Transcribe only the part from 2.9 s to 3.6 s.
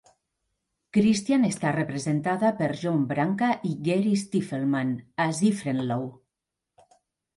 Branca